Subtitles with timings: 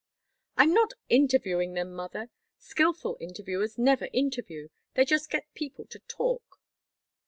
[0.57, 2.31] "I'm not interviewing them, Mother.
[2.57, 4.69] Skillful interviewers never interview.
[4.95, 6.57] They just get people to talk."